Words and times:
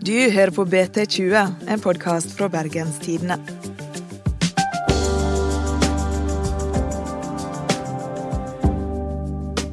Du 0.00 0.14
hører 0.30 0.50
på 0.50 0.64
BT20, 0.64 1.54
en 1.68 1.80
podkast 1.80 2.32
fra 2.36 2.48
Bergens 2.48 2.98
Tidende. 3.02 3.36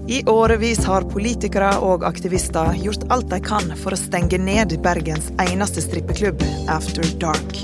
I 0.07 0.23
årevis 0.29 0.83
har 0.86 1.07
politikere 1.10 1.71
og 1.83 2.04
aktivister 2.05 2.76
gjort 2.78 3.07
alt 3.12 3.31
de 3.31 3.39
kan 3.44 3.71
for 3.79 3.96
å 3.96 3.99
stenge 3.99 4.38
ned 4.38 4.76
Bergens 4.86 5.31
eneste 5.47 5.81
strippeklubb, 5.81 6.44
After 6.69 7.08
Dark. 7.22 7.63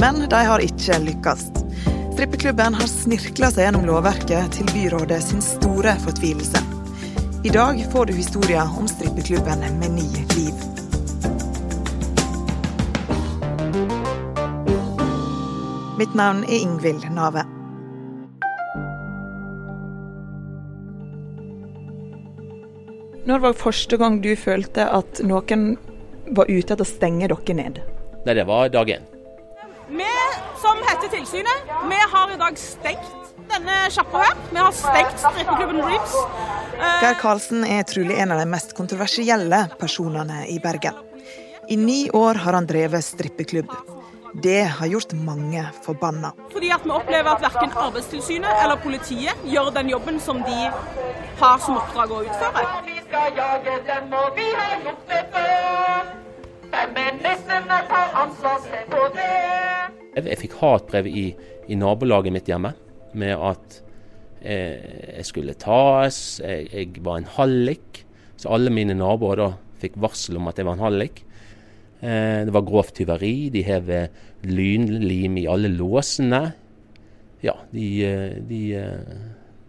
Men 0.00 0.24
de 0.30 0.40
har 0.48 0.64
ikke 0.64 0.98
lykkes. 1.04 1.50
Strippeklubben 2.16 2.78
har 2.78 2.88
snirkla 2.88 3.50
seg 3.52 3.66
gjennom 3.66 3.84
lovverket 3.90 4.56
til 4.56 4.72
byrådet 4.72 5.20
sin 5.26 5.44
store 5.44 5.92
fortvilelse. 6.00 6.64
I 7.44 7.52
dag 7.52 7.82
får 7.92 8.08
du 8.08 8.16
historien 8.16 8.72
om 8.80 8.88
strippeklubben 8.88 9.68
med 9.82 9.98
ni 9.98 10.08
liv. 10.32 10.85
Mitt 15.96 16.12
navn 16.14 16.42
er 16.44 16.58
Ingvild 16.60 17.06
Nave. 17.08 17.40
Når 23.24 23.40
var 23.40 23.56
første 23.56 23.96
gang 23.96 24.18
du 24.20 24.34
følte 24.36 24.84
at 24.92 25.22
noen 25.24 25.64
var 26.36 26.52
ute 26.52 26.76
etter 26.76 26.84
å 26.84 26.88
stenge 26.90 27.30
dere 27.32 27.56
ned? 27.56 27.80
Nei, 28.26 28.36
det 28.36 28.44
var 28.44 28.68
dag 28.74 28.92
én. 28.92 29.08
Vi 29.88 30.12
som 30.60 30.84
heter 30.84 31.14
Tilsynet, 31.16 31.72
vi 31.88 32.04
har 32.12 32.36
i 32.36 32.38
dag 32.44 32.60
stengt 32.60 33.34
denne 33.48 33.80
sjappa 33.96 34.26
her. 34.26 34.38
Vi 34.52 34.60
har 34.60 34.76
stengt 34.76 35.18
strippeklubben 35.24 35.80
Dreams. 35.80 36.20
Eh, 36.76 37.02
Geir 37.06 37.20
Karlsen 37.24 37.64
er 37.64 37.88
trolig 37.88 38.20
en 38.20 38.36
av 38.36 38.44
de 38.44 38.50
mest 38.52 38.76
kontroversielle 38.76 39.64
personene 39.80 40.44
i 40.52 40.60
Bergen. 40.60 41.00
I 41.72 41.80
ni 41.80 42.02
år 42.12 42.44
har 42.44 42.60
han 42.60 42.68
drevet 42.68 43.04
strippeklubb. 43.14 43.72
Det 44.42 44.62
har 44.62 44.86
gjort 44.86 45.12
mange 45.12 45.62
forbanna. 45.82 46.32
Fordi 46.52 46.68
at 46.74 46.82
vi 46.84 46.90
opplever 46.92 47.30
at 47.30 47.40
verken 47.40 47.70
Arbeidstilsynet 47.72 48.58
eller 48.62 48.76
politiet 48.82 49.46
gjør 49.48 49.70
den 49.72 49.88
jobben 49.88 50.18
som 50.20 50.42
de 50.44 50.56
har 51.40 51.62
som 51.64 51.78
oppdrag 51.80 52.12
å 52.12 52.18
utføre. 52.26 52.64
Vi 52.84 52.98
skal 53.06 53.38
jage 53.38 53.78
dem, 53.88 54.12
og 54.12 54.36
vi 54.36 54.44
har 54.58 54.74
gjort 54.84 55.08
det 55.08 55.22
før. 55.32 56.12
Feministene 56.74 57.80
tar 57.88 58.14
ansvar, 58.26 58.60
se 58.66 58.84
på 58.92 59.08
det. 59.16 59.32
Jeg 60.20 60.40
fikk 60.44 60.60
hatbrev 60.60 61.08
i, 61.08 61.26
i, 61.64 61.80
nabolaget 61.80 62.36
mitt 62.36 62.50
hjemme 62.52 62.74
med 63.16 63.32
at 63.40 63.80
eh, 64.42 65.16
jeg 65.16 65.30
skulle 65.30 65.56
tas, 65.56 66.42
jeg, 66.44 66.68
jeg 66.74 67.06
var 67.08 67.22
en 67.22 67.30
hallik. 67.38 68.04
Så 68.36 68.52
alle 68.52 68.68
mine 68.68 68.98
naboer 69.00 69.40
da 69.40 69.52
fikk 69.80 69.96
varsel 69.96 70.36
om 70.36 70.52
at 70.52 70.60
jeg 70.60 70.68
var 70.68 70.76
en 70.76 70.90
hallik. 70.90 71.22
Eh, 72.00 72.44
det 72.44 72.52
var 72.52 72.62
grovt 72.62 72.94
tyveri. 72.94 73.48
De 73.50 73.62
hev 73.64 73.90
lynlim 74.42 75.38
i 75.40 75.46
alle 75.48 75.68
låsene. 75.72 76.42
Ja, 77.40 77.56
de, 77.70 77.86
eh, 78.04 78.36
de, 78.48 78.60
eh, 78.74 79.16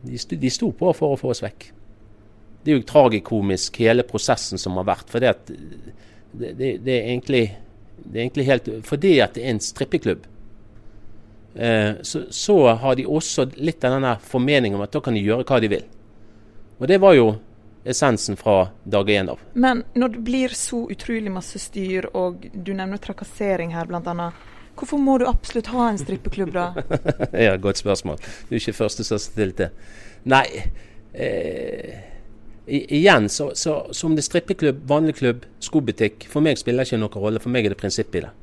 de, 0.02 0.38
de 0.38 0.50
sto 0.52 0.72
på 0.72 0.94
for 0.96 1.16
å 1.16 1.20
få 1.20 1.32
oss 1.32 1.44
vekk. 1.44 1.70
Det 2.64 2.74
er 2.74 2.80
jo 2.82 2.88
tragikomisk, 2.88 3.80
hele 3.80 4.04
prosessen 4.04 4.60
som 4.60 4.76
har 4.80 4.90
vært. 4.90 5.12
For 5.12 5.24
det, 5.24 5.36
det, 6.34 6.56
det, 6.84 6.94
er 6.98 7.12
egentlig, 7.14 7.46
det 8.04 8.18
er 8.18 8.26
egentlig 8.26 8.48
helt 8.50 8.68
Fordi 8.84 9.14
at 9.24 9.38
det 9.38 9.46
er 9.46 9.54
en 9.56 9.64
strippeklubb, 9.64 10.26
så, 12.06 12.20
så, 12.30 12.56
har 12.78 12.98
de 13.00 13.08
også 13.10 13.48
litt 13.58 13.82
av 13.88 13.96
denne 13.96 14.12
formeningen 14.22 14.78
om 14.78 14.84
at 14.86 14.92
da 14.94 15.00
kan 15.02 15.16
de 15.18 15.24
gjøre 15.26 15.48
hva 15.48 15.58
de 15.64 15.72
vil. 15.72 15.88
Og 16.78 16.86
det 16.92 17.00
var 17.02 17.16
jo 17.18 17.32
essensen 17.86 18.38
fra 18.40 18.70
dag 18.84 19.10
én 19.10 19.30
av. 19.30 19.40
Men 19.54 19.84
når 19.94 20.16
det 20.16 20.24
blir 20.28 20.56
så 20.56 20.84
utrolig 20.92 21.32
masse 21.32 21.60
styr, 21.60 22.10
og 22.14 22.48
du 22.54 22.74
nevner 22.74 23.02
trakassering 23.02 23.74
her 23.76 23.90
bl.a. 23.90 24.32
Hvorfor 24.78 25.02
må 25.02 25.18
du 25.18 25.26
absolutt 25.26 25.72
ha 25.74 25.88
en 25.90 25.98
strippeklubb, 25.98 26.52
da? 26.54 26.68
ja, 27.48 27.56
Godt 27.58 27.82
spørsmål. 27.82 28.20
Du 28.50 28.54
er 28.56 28.62
ikke 28.62 28.78
første 28.78 29.06
som 29.08 29.18
har 29.18 29.24
stilt 29.24 29.58
det. 29.64 29.72
Nei, 30.30 30.46
eh, 31.14 31.96
igjen 32.68 33.30
så, 33.30 33.52
så, 33.56 33.80
så, 33.92 34.08
om 34.08 34.18
det 34.18 34.22
er 34.22 34.28
strippeklubb, 34.28 34.84
vanlig 34.90 35.16
klubb, 35.22 35.46
skobutikk 35.64 36.28
For 36.30 36.44
meg 36.46 36.60
spiller 36.60 36.84
det 36.84 36.92
ikke 36.92 37.02
noen 37.02 37.24
rolle. 37.24 37.42
For 37.42 37.54
meg 37.54 37.66
er 37.66 37.74
det 37.74 37.80
prinsippet 37.82 38.20
i 38.20 38.26
det. 38.28 38.34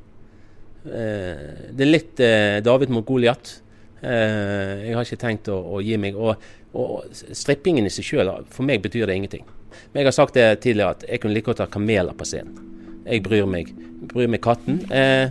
Eh, 0.85 1.45
det 1.71 1.85
er 1.85 1.91
litt 1.91 2.23
eh, 2.23 2.57
David 2.65 2.91
mot 2.93 3.05
Goliat. 3.07 3.55
Eh, 4.01 4.89
jeg 4.89 4.97
har 4.97 5.07
ikke 5.07 5.21
tenkt 5.21 5.49
å, 5.53 5.57
å 5.77 5.81
gi 5.85 5.97
meg. 6.01 6.17
Og, 6.19 6.35
og 6.75 7.05
strippingen 7.13 7.87
i 7.87 7.93
seg 7.93 8.07
sjøl, 8.09 8.31
for 8.51 8.67
meg 8.67 8.83
betyr 8.83 9.07
det 9.07 9.15
ingenting. 9.15 9.45
Men 9.91 10.01
jeg 10.01 10.09
har 10.09 10.15
sagt 10.15 10.37
det 10.37 10.47
tidligere 10.63 10.95
at 10.97 11.03
jeg 11.07 11.21
kunne 11.23 11.35
like 11.35 11.47
godt 11.47 11.63
ha 11.63 11.69
kameler 11.71 12.15
på 12.17 12.27
scenen. 12.27 12.57
Jeg 13.05 13.21
bryr 13.25 13.45
meg, 13.49 13.69
bryr 14.11 14.31
meg 14.31 14.41
katten. 14.43 14.81
Eh, 14.89 15.29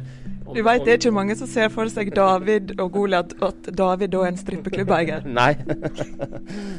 du 0.54 0.60
vet, 0.62 0.84
Det 0.84 0.92
er 0.92 0.98
ikke 1.00 1.10
mange 1.10 1.34
som 1.36 1.48
ser 1.50 1.70
for 1.74 1.90
seg 1.90 2.12
David 2.14 2.74
og 2.78 2.92
Goliat, 2.94 3.34
at 3.42 3.70
David 3.74 4.12
da 4.14 4.22
er 4.22 4.32
en 4.32 4.38
strippeklubbeier. 4.38 5.26
Nei. 5.40 5.52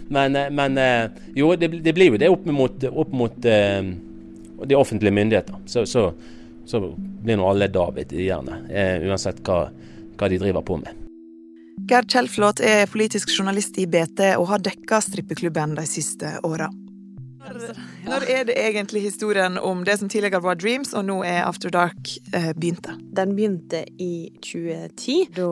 men, 0.08 0.36
eh, 0.36 0.50
men, 0.50 0.78
eh, 0.80 1.10
jo, 1.36 1.52
det, 1.60 1.74
det, 1.84 1.94
blir 1.98 2.14
jo 2.14 2.22
det 2.22 2.32
opp 2.32 2.46
mot, 2.48 2.90
opp 2.90 3.14
mot 3.14 3.50
uh, 3.50 3.90
de 4.66 4.78
offentlige 4.78 5.14
myndigheter. 5.14 5.62
Så, 5.66 5.86
så, 5.86 6.12
så 6.66 6.86
blir 6.96 7.42
nå 7.42 7.50
alle 7.50 7.68
David 7.68 8.16
gjerne, 8.16 8.64
uansett 9.10 9.44
hva, 9.46 9.66
hva 10.16 10.32
de 10.32 10.40
driver 10.40 10.64
på 10.66 10.80
med. 10.82 11.05
Gerd 11.86 12.08
Kjellflot 12.10 12.64
er 12.66 12.88
politisk 12.90 13.30
journalist 13.30 13.76
i 13.78 13.84
BT 13.86 14.32
og 14.40 14.48
har 14.50 14.62
dekka 14.66 14.98
strippeklubben 15.06 15.76
de 15.78 15.84
siste 15.86 16.32
åra. 16.48 16.72
Når 18.08 18.24
er 18.26 18.48
det 18.48 18.56
egentlig 18.58 19.04
historien 19.04 19.60
om 19.62 19.84
det 19.86 20.00
som 20.00 20.10
tidligere 20.10 20.42
var 20.42 20.58
Dreams, 20.58 20.96
og 20.98 21.06
nå 21.06 21.20
er 21.22 21.44
After 21.46 21.70
Dark, 21.70 22.10
eh, 22.34 22.56
begynte? 22.58 22.96
Den 23.14 23.36
begynte 23.38 23.84
i 24.02 24.32
2010, 24.42 25.28
da 25.38 25.52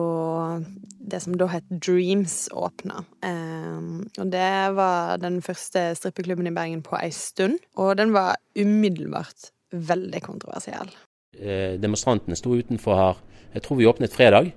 det 1.04 1.20
som 1.22 1.36
da 1.38 1.46
het 1.52 1.70
Dreams, 1.70 2.48
åpna. 2.50 3.04
Um, 3.22 4.02
og 4.18 4.32
det 4.32 4.50
var 4.74 5.22
den 5.22 5.38
første 5.44 5.92
strippeklubben 5.94 6.50
i 6.50 6.54
Bergen 6.56 6.82
på 6.82 6.98
ei 6.98 7.12
stund. 7.14 7.60
Og 7.76 7.94
den 8.00 8.10
var 8.16 8.40
umiddelbart 8.58 9.52
veldig 9.70 10.22
kontroversiell. 10.24 10.90
Eh, 11.38 11.78
demonstrantene 11.78 12.34
sto 12.38 12.56
utenfor 12.58 12.98
her, 12.98 13.24
jeg 13.54 13.62
tror 13.62 13.78
vi 13.78 13.86
åpnet 13.86 14.14
fredag. 14.14 14.50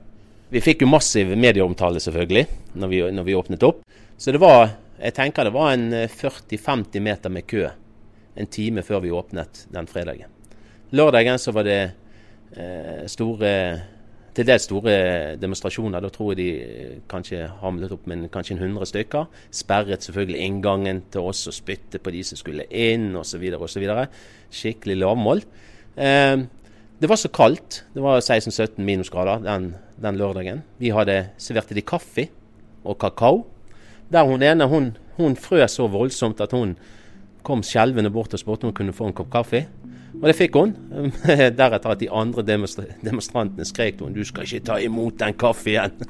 Vi 0.49 0.61
fikk 0.63 0.85
jo 0.85 0.87
massiv 0.87 1.33
medieomtale, 1.35 1.99
selvfølgelig, 1.99 2.45
når 2.79 2.91
vi, 2.91 3.01
når 3.11 3.25
vi, 3.27 3.35
åpnet 3.35 3.65
opp. 3.67 3.81
Så 4.17 4.31
det 4.31 4.39
var 4.39 4.69
jeg 4.97 5.13
tenker 5.13 5.45
det 5.45 5.53
var 5.53 5.75
en 5.75 5.91
40-50 6.09 6.95
eh, 6.97 7.03
meter 7.05 7.29
med 7.29 7.45
kø 7.45 7.67
en 8.37 8.49
time 8.49 8.81
før 8.85 9.03
vi 9.03 9.13
åpnet 9.13 9.65
den 9.73 9.89
fredagen. 9.89 10.31
Lørdagen 10.95 11.37
så 11.41 11.51
var 11.53 11.67
det 11.67 11.81
eh, 12.55 13.05
store 13.09 13.53
til 14.37 14.45
dels 14.45 14.67
store 14.67 15.35
demonstrasjoner. 15.41 16.01
Da 16.01 16.11
tror 16.13 16.33
jeg 16.33 16.39
de 16.39 16.49
eh, 16.61 16.97
kanskje 17.09 17.47
hamlet 17.61 17.93
opp 17.93 18.07
med 18.09 18.27
kanskje 18.33 18.57
100 18.59 18.89
stykker. 18.91 19.29
Sperret 19.51 20.05
selvfølgelig 20.05 20.43
inngangen 20.45 21.03
til 21.13 21.29
oss 21.29 21.47
og 21.49 21.57
spyttet 21.57 22.03
på 22.05 22.13
de 22.13 22.23
som 22.25 22.39
skulle 22.39 22.67
inn 22.69 23.09
osv. 23.17 23.43
osv. 23.57 23.87
Skikkelig 24.53 24.99
lavmål. 25.01 25.43
Eh, 25.97 26.37
det 26.99 27.09
var 27.09 27.15
så 27.15 27.29
kaldt. 27.29 27.83
Det 27.93 28.01
var 28.01 28.19
16-17 28.19 28.81
minusgrader 28.81 29.43
den, 29.45 29.75
den, 29.95 30.17
lørdagen. 30.17 30.63
Vi 30.81 30.89
hadde 30.89 31.27
serverte 31.37 31.77
de 31.77 31.85
kaffe 31.85 32.27
og 32.83 32.97
kakao. 33.01 33.45
Der 34.09 34.25
hun 34.25 34.41
ene 34.41 34.65
hun, 34.65 34.95
hun 35.17 35.35
frøs 35.35 35.77
så 35.77 35.87
voldsomt 35.91 36.41
at 36.41 36.55
hun 36.57 36.77
kom 37.45 37.61
skjelvende 37.63 38.09
bort 38.11 38.33
og 38.33 38.41
spurte 38.41 38.65
om 38.65 38.71
hun 38.71 38.79
kunne 38.79 38.95
få 38.95 39.11
en 39.11 39.17
kopp 39.17 39.29
kaffe. 39.31 39.67
Og 40.17 40.25
det 40.25 40.35
fikk 40.39 40.57
hun. 40.57 40.73
Deretter 41.59 41.93
at 41.93 42.01
de 42.01 42.09
andre 42.09 42.45
demonstra 42.45 42.87
demonstrantene 43.05 43.67
skrek 43.67 43.99
til 43.99 44.09
hun, 44.09 44.17
du 44.17 44.25
skal 44.25 44.47
ikke 44.47 44.65
ta 44.71 44.79
imot 44.81 45.19
den 45.21 45.37
kaffen. 45.37 45.93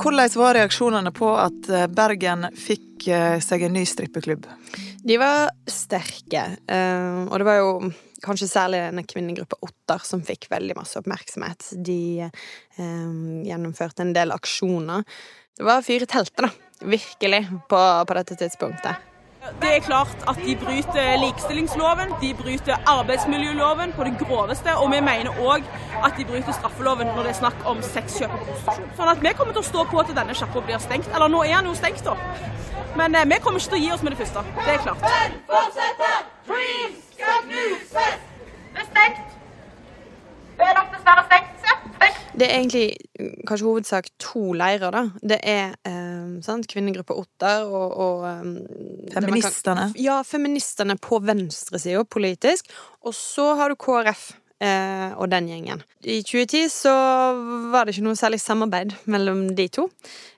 Hvordan 0.00 0.30
var 0.40 0.54
reaksjonene 0.56 1.10
på 1.12 1.28
at 1.36 1.66
eh, 1.68 1.88
Bergen 1.92 2.46
fikk 2.56 3.08
eh, 3.12 3.36
seg 3.44 3.66
en 3.66 3.74
ny 3.76 3.82
strippeklubb? 3.84 4.46
De 5.04 5.18
var 5.20 5.50
sterke, 5.68 6.46
eh, 6.64 7.18
og 7.26 7.34
det 7.36 7.48
var 7.48 7.58
jo 7.58 7.74
kanskje 8.24 8.48
særlig 8.50 8.82
denne 8.86 9.04
kvinnegruppa 9.08 9.60
Ottar 9.66 10.04
som 10.06 10.24
fikk 10.24 10.48
veldig 10.52 10.76
masse 10.78 10.98
oppmerksomhet. 11.00 11.72
De 11.86 12.00
eh, 12.26 13.12
gjennomførte 13.50 14.06
en 14.06 14.14
del 14.16 14.34
aksjoner. 14.34 15.06
Det 15.56 15.66
var 15.66 15.84
fyr 15.84 16.06
i 16.06 16.10
teltet, 16.10 16.46
da. 16.46 16.50
Virkelig, 16.80 17.44
på, 17.68 17.78
på 18.08 18.16
dette 18.16 18.38
tidspunktet. 18.40 19.10
Det 19.60 19.70
er 19.76 19.80
klart 19.80 20.24
at 20.28 20.36
de 20.44 20.54
bryter 20.56 21.16
likestillingsloven, 21.20 22.12
de 22.20 22.34
bryter 22.34 22.76
arbeidsmiljøloven 22.86 23.92
på 23.96 24.04
det 24.04 24.12
groveste, 24.20 24.74
og 24.76 24.92
vi 24.92 25.00
mener 25.00 25.40
òg 25.40 25.64
at 26.04 26.12
de 26.18 26.26
bryter 26.28 26.52
straffeloven 26.52 27.08
når 27.14 27.22
det 27.22 27.32
er 27.32 27.38
snakk 27.40 27.64
om 27.72 27.80
sexkjøp 27.84 28.36
og 28.36 28.44
prostitusjon. 28.44 28.90
Sånn 29.00 29.12
at 29.14 29.24
vi 29.24 29.34
kommer 29.38 29.56
til 29.56 29.64
å 29.64 29.68
stå 29.70 29.86
på 29.92 30.04
til 30.04 30.18
denne 30.20 30.36
sjappa 30.36 30.64
blir 30.64 30.80
stengt. 30.84 31.08
Eller 31.14 31.32
nå 31.32 31.44
er 31.48 31.56
den 31.56 31.72
jo 31.72 31.76
stengt, 31.78 32.04
da. 32.04 32.16
Men 33.00 33.16
eh, 33.16 33.28
vi 33.32 33.40
kommer 33.44 33.62
ikke 33.62 33.76
til 33.76 33.80
å 33.80 33.84
gi 33.86 33.92
oss 33.96 34.04
med 34.04 34.16
det 34.16 34.24
første. 34.24 34.44
Det 34.60 34.74
er 34.74 34.82
klart. 34.84 35.06
Fortsette! 35.48 36.12
Freeze! 36.48 37.09
Skal 37.20 37.46
knuses! 37.46 38.18
Det 38.70 38.80
er 38.80 38.90
stengt. 38.90 39.38
Det 40.56 40.68
er 40.68 40.76
nok 40.78 40.92
dessverre 40.94 41.24
stengt. 41.28 41.46
Det 42.40 42.46
er 42.46 42.56
egentlig 42.56 42.86
mm, 43.20 43.32
kanskje 43.48 43.66
hovedsak 43.66 44.06
to 44.22 44.52
leirer, 44.56 44.94
da. 44.94 45.02
Det 45.32 45.36
er 45.44 45.74
eh, 45.84 46.28
sant, 46.46 46.68
kvinnegruppa 46.70 47.16
Otter 47.18 47.66
og, 47.68 47.96
og 48.00 48.22
um, 48.24 48.54
Feministene? 49.12 49.90
Kan, 49.90 49.96
ja, 50.00 50.20
feministene 50.24 50.96
på 50.96 51.18
venstresida 51.20 52.06
politisk. 52.08 52.70
Og 53.04 53.12
så 53.18 53.50
har 53.58 53.68
du 53.68 53.76
KrF 53.76 54.30
eh, 54.62 55.10
og 55.18 55.28
den 55.34 55.50
gjengen. 55.52 55.84
I 56.00 56.22
2010 56.24 56.72
så 56.72 56.94
var 57.74 57.84
det 57.84 57.96
ikke 57.96 58.08
noe 58.08 58.16
særlig 58.16 58.40
samarbeid 58.40 58.96
mellom 59.10 59.50
de 59.58 59.68
to. 59.68 59.90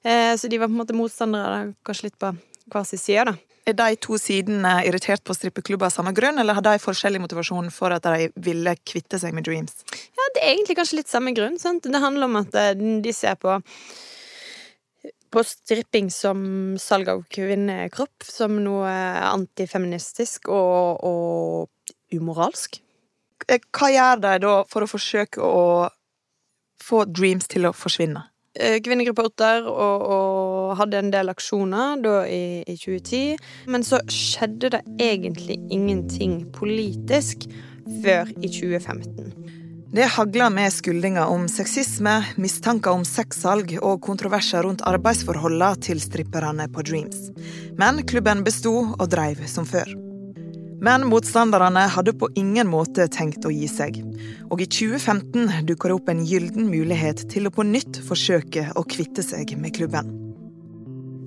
Eh, 0.02 0.34
så 0.34 0.50
de 0.50 0.58
var 0.58 0.73
på 0.73 0.75
en 0.75 0.82
måte 0.82 0.99
motstandere, 0.99 1.69
kanskje 1.87 2.11
litt 2.11 2.19
på 2.19 2.34
hver 2.73 2.88
sin 2.88 3.05
side, 3.05 3.31
da. 3.31 3.51
Er 3.62 3.76
de 3.79 3.97
to 4.03 4.17
sidene 4.19 4.81
irritert 4.88 5.23
på 5.23 5.35
strippeklubber 5.37 5.87
av 5.87 5.94
samme 5.94 6.11
grunn, 6.17 6.41
eller 6.43 6.59
har 6.59 6.64
de 6.67 6.79
forskjellig 6.82 7.20
motivasjon 7.23 7.69
for 7.70 7.94
at 7.94 8.06
de 8.09 8.31
ville 8.43 8.73
kvitte 8.82 9.20
seg 9.23 9.37
med 9.37 9.47
Dreams? 9.47 9.85
Ja, 10.19 10.31
det 10.35 10.43
er 10.43 10.55
egentlig 10.56 10.81
kanskje 10.81 10.99
litt 10.99 11.12
samme 11.12 11.35
grunn. 11.37 11.61
Sant? 11.62 11.87
Det 11.87 12.03
handler 12.03 12.26
om 12.26 12.41
at 12.43 12.59
eh, 12.59 12.73
de 12.75 13.14
ser 13.14 13.38
på 13.38 13.61
på 15.32 15.43
stripping 15.49 16.11
som 16.12 16.41
salg 16.76 17.09
av 17.09 17.23
kvinnekropp, 17.32 18.25
som 18.26 18.59
noe 18.61 18.91
antifeministisk 19.31 20.50
og, 20.53 21.00
og 21.08 21.94
umoralsk. 22.12 22.76
Eh, 23.49 23.62
hva 23.73 23.88
gjør 23.93 24.23
de 24.26 24.35
da 24.44 24.53
for 24.69 24.85
å 24.85 24.91
forsøke 24.91 25.41
å 25.41 25.65
få 26.82 27.05
Dreams 27.08 27.49
til 27.50 27.69
å 27.69 27.73
forsvinne? 27.76 28.26
Eh, 28.52 28.81
og, 28.84 30.02
og, 30.02 30.76
hadde 30.76 30.99
en 30.99 31.12
del 31.12 31.32
aksjoner 31.32 32.00
da 32.04 32.16
i, 32.28 32.62
i 32.66 32.76
2010. 32.76 33.38
Men 33.72 33.84
så 33.84 34.00
skjedde 34.12 34.72
det 34.76 34.82
egentlig 35.00 35.58
ingenting 35.70 36.43
politisk 36.52 37.49
før 38.02 38.28
i 38.43 38.49
2015. 38.49 39.32
Det 39.93 40.06
hagla 40.08 40.46
med 40.49 40.72
skyldninger 40.72 41.28
om 41.28 41.44
sexisme, 41.52 42.14
mistanker 42.40 42.94
om 42.96 43.02
sexsalg 43.04 43.75
og 43.82 44.00
kontroverser 44.04 44.64
rundt 44.64 44.84
arbeidsforholdene 44.88 45.84
til 45.84 46.00
stripperne 46.00 46.69
på 46.72 46.84
Dreams. 46.88 47.28
Men 47.76 48.00
klubben 48.08 48.40
besto 48.44 48.72
og 48.96 49.05
dreiv 49.12 49.44
som 49.52 49.69
før. 49.69 49.93
Men 50.82 51.05
motstanderne 51.06 51.84
hadde 51.94 52.12
på 52.19 52.26
ingen 52.34 52.67
måte 52.67 53.05
tenkt 53.14 53.44
å 53.46 53.52
gi 53.55 53.69
seg. 53.70 54.00
Og 54.50 54.64
i 54.64 54.67
2015 54.67 55.67
dukka 55.69 55.88
det 55.88 55.94
opp 55.94 56.08
en 56.11 56.25
gylden 56.26 56.67
mulighet 56.73 57.23
til 57.31 57.46
å 57.46 57.52
på 57.55 57.62
nytt 57.62 58.00
forsøke 58.02 58.64
å 58.75 58.82
kvitte 58.90 59.23
seg 59.23 59.55
med 59.62 59.76
klubben. 59.76 60.11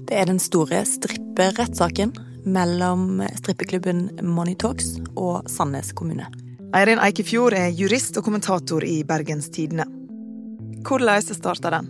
Det 0.05 0.17
er 0.19 0.27
den 0.27 0.41
store 0.43 0.81
stripperettssaken 0.85 2.11
mellom 2.45 3.23
strippeklubben 3.39 4.09
Money 4.27 4.57
Talks 4.59 4.97
og 5.15 5.47
Sandnes 5.49 5.93
kommune. 5.95 6.27
Eirin 6.75 6.99
Eikefjord 6.99 7.55
er 7.55 7.71
jurist 7.71 8.19
og 8.19 8.27
kommentator 8.27 8.83
i 8.83 8.99
Bergens 9.07 9.47
Tidende. 9.55 9.87
Hvordan 10.85 11.23
starta 11.23 11.71
den? 11.77 11.87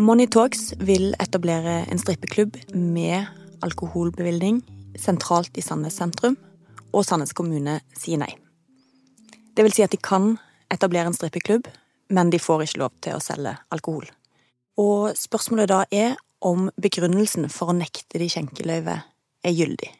Money 0.00 0.26
Talks 0.32 0.72
vil 0.80 1.12
etablere 1.20 1.82
en 1.84 2.00
strippeklubb 2.00 2.56
med 2.72 3.28
alkoholbevilgning 3.62 4.64
sentralt 4.98 5.60
i 5.60 5.62
Sandnes 5.62 6.00
sentrum 6.00 6.40
og 6.94 7.06
Sandnes 7.06 7.34
kommune 7.36 7.80
sier 7.98 8.20
nei. 8.22 8.30
Det 9.54 9.66
vil 9.66 9.74
si 9.74 9.84
at 9.84 9.94
de 9.94 10.00
kan 10.02 10.36
etablere 10.72 11.10
en 11.10 11.16
strippeklubb, 11.16 11.66
men 12.14 12.30
de 12.30 12.40
får 12.42 12.64
ikke 12.64 12.80
lov 12.82 12.94
til 13.04 13.16
å 13.16 13.22
selge 13.22 13.54
alkohol. 13.74 14.06
Og 14.80 15.14
spørsmålet 15.18 15.70
da 15.70 15.82
er 15.94 16.16
om 16.44 16.68
begrunnelsen 16.80 17.46
for 17.52 17.70
å 17.70 17.76
nekte 17.76 18.20
de 18.20 18.28
skjenkeløyve 18.30 18.96
er 19.44 19.54
gyldig. 19.54 19.90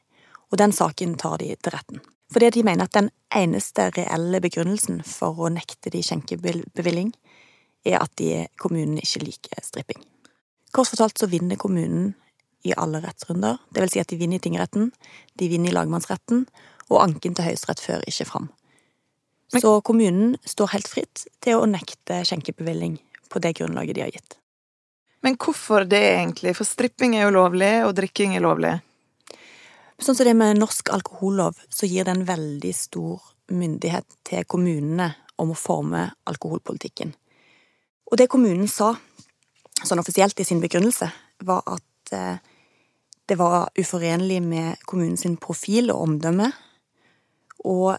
Og 0.53 0.59
den 0.61 0.75
saken 0.75 1.15
tar 1.21 1.39
de 1.41 1.55
til 1.55 1.75
retten. 1.75 2.03
Fordi 2.33 2.51
de 2.51 2.65
mener 2.67 2.89
at 2.89 2.97
den 2.97 3.11
eneste 3.35 3.89
reelle 3.95 4.41
begrunnelsen 4.43 5.01
for 5.07 5.39
å 5.39 5.53
nekte 5.53 5.93
de 5.95 6.03
skjenkebevilling, 6.05 7.13
er 7.85 8.01
at 8.01 8.15
de, 8.17 8.47
kommunen 8.61 8.99
ikke 9.01 9.23
liker 9.27 9.65
stripping. 9.65 10.01
Kort 10.75 10.91
fortalt 10.91 11.21
så 11.21 11.29
vinner 11.31 11.61
kommunen 11.61 12.15
i 12.65 12.73
alle 12.81 13.03
rettsrunder. 13.05 13.61
Det 13.71 13.83
vil 13.85 13.93
si 13.93 14.01
at 14.01 14.09
de 14.11 14.19
vinner 14.19 14.41
i 14.41 14.45
tingretten, 14.45 14.89
de 15.39 15.49
vinner 15.53 15.71
i 15.71 15.77
lagmannsretten, 15.77 16.47
og 16.91 17.01
anken 17.03 17.35
til 17.35 17.49
Høyesterett 17.49 17.83
fører 17.83 18.07
ikke 18.11 18.29
fram. 18.29 18.49
Så 19.55 19.79
kommunen 19.87 20.35
står 20.49 20.73
helt 20.75 20.89
fritt 20.91 21.27
til 21.45 21.61
å 21.61 21.69
nekte 21.71 22.23
skjenkebevilling 22.27 22.97
på 23.31 23.43
det 23.43 23.55
grunnlaget 23.59 23.97
de 23.99 24.05
har 24.05 24.15
gitt. 24.15 24.39
Men 25.25 25.39
hvorfor 25.41 25.87
det, 25.89 26.03
egentlig? 26.19 26.53
For 26.59 26.69
stripping 26.69 27.15
er 27.17 27.27
jo 27.27 27.37
lovlig, 27.39 27.73
og 27.87 27.95
drikking 27.97 28.35
er 28.37 28.45
lovlig. 28.45 28.75
Sånn 30.03 30.19
som 30.19 30.27
det 30.27 30.35
med 30.37 30.59
norsk 30.59 30.91
alkohollov, 30.93 31.61
så 31.73 31.89
gir 31.89 32.05
det 32.05 32.13
en 32.13 32.27
veldig 32.29 32.73
stor 32.77 33.23
myndighet 33.55 34.19
til 34.27 34.45
kommunene 34.51 35.13
om 35.41 35.53
å 35.55 35.59
forme 35.59 36.09
alkoholpolitikken. 36.29 37.15
Og 38.11 38.19
det 38.21 38.29
kommunen 38.33 38.69
sa, 38.69 38.93
sånn 39.81 40.03
offisielt 40.03 40.39
i 40.41 40.47
sin 40.47 40.61
begrunnelse, 40.63 41.09
var 41.47 41.65
at 41.73 42.13
eh, 42.13 42.43
det 43.25 43.39
var 43.41 43.71
uforenlig 43.81 44.43
med 44.45 44.83
kommunens 44.85 45.25
profil 45.41 45.89
og 45.95 46.05
omdømme, 46.05 46.51
og 47.65 47.97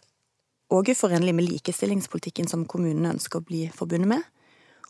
òg 0.73 0.89
uforenlig 0.93 1.35
med 1.35 1.47
likestillingspolitikken 1.49 2.49
som 2.49 2.65
kommunene 2.69 3.13
ønsker 3.15 3.41
å 3.41 3.45
bli 3.45 3.65
forbundet 3.73 4.09
med, 4.15 4.23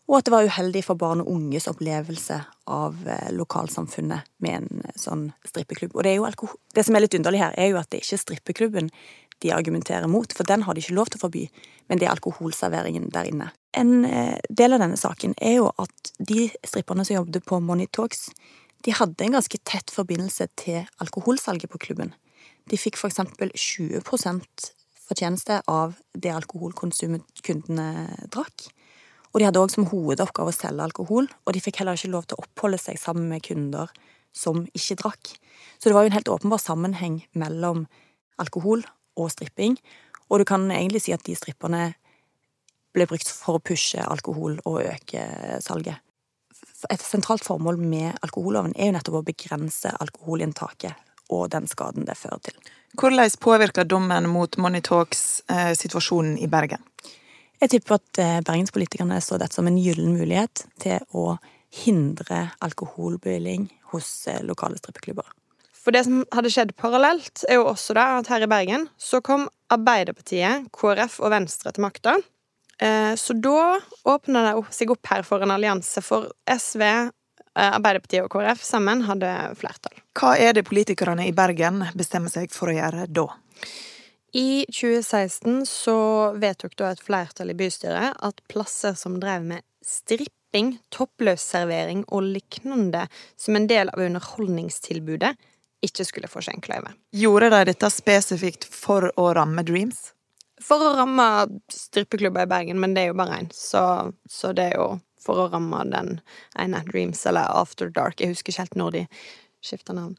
og 0.06 0.20
at 0.20 0.28
det 0.28 0.32
var 0.32 0.46
uheldig 0.46 0.84
for 0.86 0.98
barn 0.98 1.22
og 1.24 1.30
unges 1.32 1.66
opplevelse 1.66 2.38
av 2.70 2.98
eh, 3.10 3.30
lokalsamfunnet 3.34 4.28
med 4.44 4.58
en 4.60 4.84
eh, 4.86 4.98
sånn 5.00 5.24
strippeklubb. 5.48 5.96
Og 5.98 6.06
det, 6.06 6.14
det, 6.76 6.84
som 6.86 6.94
er 6.94 7.02
litt 7.02 7.16
underlig 7.18 7.42
her, 7.42 7.56
er 7.58 7.72
jo 7.72 7.80
at 7.80 7.90
det 7.90 8.04
ikke 8.04 8.14
er 8.14 8.22
strippeklubben 8.22 8.90
de 9.44 9.50
argumenterer 9.52 10.06
mot, 10.08 10.30
for 10.32 10.48
den 10.48 10.62
har 10.64 10.76
de 10.76 10.84
ikke 10.84 10.94
lov 10.96 11.10
til 11.10 11.18
å 11.20 11.24
forby, 11.26 11.42
men 11.90 11.98
det 11.98 12.06
er 12.06 12.14
alkoholserveringen 12.14 13.10
der 13.12 13.26
inne. 13.28 13.50
En 13.76 14.06
eh, 14.06 14.38
del 14.48 14.76
av 14.76 14.84
denne 14.84 15.00
saken 15.00 15.34
er 15.42 15.58
jo 15.58 15.72
at 15.82 16.12
de 16.22 16.46
stripperne 16.62 17.04
som 17.04 17.18
jobbet 17.18 17.44
på 17.48 17.58
Money 17.60 17.90
Talks, 17.90 18.30
de 18.86 18.94
hadde 18.94 19.26
en 19.26 19.34
ganske 19.34 19.58
tett 19.66 19.90
forbindelse 19.90 20.46
til 20.54 20.86
alkoholsalget 21.02 21.72
på 21.72 21.82
klubben. 21.82 22.14
De 22.70 22.78
fikk 22.80 22.98
eksempel 23.06 23.52
20% 23.54 24.70
fortjeneste 25.06 25.60
av 25.70 25.94
det 26.18 26.32
alkoholkonsumet 26.34 27.42
kundene 27.46 28.08
drakk. 28.32 28.66
Og 29.32 29.40
de 29.40 29.46
hadde 29.46 29.60
òg 29.60 29.70
som 29.70 29.86
hovedoppgave 29.90 30.50
å 30.50 30.56
selge 30.56 30.86
alkohol, 30.86 31.28
og 31.28 31.54
de 31.54 31.62
fikk 31.62 31.80
heller 31.80 31.98
ikke 31.98 32.10
lov 32.14 32.26
til 32.26 32.38
å 32.38 32.46
oppholde 32.46 32.80
seg 32.80 32.98
sammen 32.98 33.28
med 33.30 33.44
kunder 33.46 33.92
som 34.36 34.64
ikke 34.74 34.98
drakk. 35.02 35.34
Så 35.78 35.88
det 35.88 35.96
var 35.96 36.06
jo 36.06 36.10
en 36.10 36.16
helt 36.16 36.32
åpenbar 36.32 36.62
sammenheng 36.62 37.20
mellom 37.38 37.84
alkohol 38.42 38.82
og 39.16 39.30
stripping, 39.32 39.78
og 40.26 40.42
du 40.42 40.48
kan 40.48 40.66
egentlig 40.72 41.04
si 41.04 41.14
at 41.14 41.22
de 41.24 41.36
stripperne 41.38 41.92
ble 42.96 43.06
brukt 43.06 43.30
for 43.30 43.60
å 43.60 43.62
pushe 43.62 44.02
alkohol 44.02 44.58
og 44.64 44.82
øke 44.82 45.22
salget 45.62 46.02
et 46.90 47.02
sentralt 47.02 47.44
formål 47.44 47.78
med 47.80 48.18
alkoholloven 48.24 48.74
er 48.76 48.90
jo 48.90 48.96
nettopp 48.96 49.20
å 49.20 49.26
begrense 49.26 49.92
alkoholinntaket 50.02 51.05
og 51.32 51.48
den 51.54 51.68
skaden 51.70 52.06
det 52.08 52.18
fører 52.18 52.42
til. 52.44 52.56
Hvordan 52.96 53.30
påvirker 53.40 53.84
dommen 53.84 54.28
mot 54.32 54.56
Money 54.56 54.80
Talks 54.80 55.42
eh, 55.52 55.72
situasjonen 55.76 56.38
i 56.38 56.48
Bergen? 56.48 56.82
Jeg 57.60 57.72
tipper 57.72 57.96
at 57.96 58.20
eh, 58.20 58.38
bergenspolitikerne 58.44 59.20
så 59.24 59.38
dette 59.40 59.56
som 59.56 59.68
en 59.68 59.78
gyllen 59.80 60.16
mulighet 60.16 60.66
til 60.82 61.00
å 61.16 61.36
hindre 61.84 62.50
alkoholbevilling 62.64 63.68
hos 63.92 64.10
eh, 64.28 64.42
lokale 64.44 64.78
strippeklubber. 64.80 65.28
For 65.86 65.94
det 65.94 66.02
som 66.02 66.24
hadde 66.34 66.50
skjedd 66.50 66.72
parallelt, 66.80 67.44
er 67.46 67.60
jo 67.60 67.68
også 67.70 67.94
da 67.96 68.06
at 68.18 68.30
her 68.32 68.42
i 68.42 68.50
Bergen 68.50 68.88
så 68.98 69.20
kom 69.24 69.46
Arbeiderpartiet, 69.72 70.66
KrF 70.74 71.20
og 71.22 71.32
Venstre 71.32 71.72
til 71.74 71.84
makta. 71.86 72.16
Eh, 72.82 73.14
så 73.16 73.36
da 73.38 73.78
åpna 74.04 74.42
det 74.48 74.54
seg 74.74 74.92
opp 74.92 75.12
her 75.12 75.24
for 75.26 75.44
en 75.44 75.54
allianse, 75.54 76.02
for 76.04 76.32
SV, 76.50 76.82
Arbeiderpartiet 77.56 78.26
og 78.26 78.32
KrF 78.34 78.62
sammen 78.64 79.04
hadde 79.08 79.32
flertall. 79.56 79.96
Hva 80.16 80.34
er 80.40 80.56
det 80.56 80.66
politikerne 80.68 81.26
i 81.28 81.34
Bergen 81.36 81.84
bestemmer 81.96 82.32
seg 82.32 82.52
for 82.54 82.72
å 82.72 82.76
gjøre 82.76 83.06
da? 83.08 83.26
I 84.36 84.66
2016 84.68 85.62
så 85.68 85.98
vedtok 86.36 86.74
da 86.76 86.90
et 86.92 87.00
flertall 87.00 87.54
i 87.54 87.56
bystyret 87.56 88.18
at 88.20 88.42
plasser 88.52 88.96
som 88.98 89.16
drev 89.22 89.46
med 89.48 89.64
stripping, 89.86 90.74
toppløsservering 90.92 92.04
og 92.12 92.26
lignende 92.34 93.06
som 93.40 93.56
en 93.56 93.68
del 93.70 93.92
av 93.94 94.02
underholdningstilbudet, 94.04 95.32
ikke 95.86 96.04
skulle 96.08 96.28
få 96.28 96.42
skjenkeløyve. 96.44 96.92
Gjorde 97.16 97.48
de 97.52 97.64
dette 97.70 97.88
spesifikt 97.92 98.68
for 98.68 99.08
å 99.16 99.30
ramme 99.36 99.64
Dreams? 99.64 100.10
for 100.62 100.82
å 100.82 100.94
ramme 100.96 101.26
strippeklubber 101.72 102.46
i 102.46 102.50
Bergen, 102.50 102.80
men 102.80 102.94
det 102.96 103.04
er 103.04 103.12
jo 103.12 103.18
bare 103.18 103.42
én. 103.42 103.50
Så, 103.52 103.82
så, 104.28 104.52
det 104.56 104.70
er 104.70 104.78
jo 104.80 104.88
for 105.26 105.42
å 105.42 105.48
ramme 105.52 105.82
den 105.90 106.20
ene 106.58 106.84
Dreams 106.88 107.24
eller 107.26 107.50
After 107.50 107.90
Dark. 107.90 108.20
Jeg 108.22 108.34
husker 108.34 108.54
ikke 108.54 108.64
helt 108.64 108.80
når 108.80 108.96
de 108.96 109.04
skifta 109.66 109.96
navn. 109.96 110.14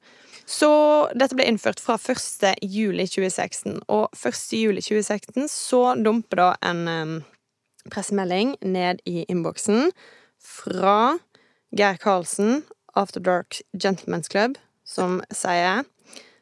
Så 0.47 0.69
dette 1.15 1.35
ble 1.35 1.47
innført 1.47 1.81
fra 1.83 1.97
1. 1.99 2.59
juli 2.63 3.07
2016, 3.07 3.81
og 3.91 4.07
1. 4.15 4.43
juli 4.55 4.83
2016 4.83 5.49
så 5.51 5.81
dumper 5.99 6.41
da 6.41 6.49
en 6.69 6.83
um, 6.87 7.17
pressemelding 7.91 8.55
ned 8.63 9.03
i 9.07 9.25
innboksen 9.27 9.91
fra 10.43 11.17
Geir 11.75 11.99
Karlsen, 11.99 12.63
After 12.97 13.21
Dark 13.21 13.59
Gentlemen's 13.77 14.31
Club, 14.31 14.55
som 14.87 15.19
sier 15.35 15.83